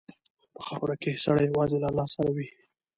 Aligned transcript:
په 0.53 0.61
خاوره 0.67 0.95
کې 1.01 1.21
سړی 1.25 1.45
یوازې 1.51 1.77
له 1.83 1.87
الله 1.89 2.05
سره 2.15 2.29
وي. 2.35 2.47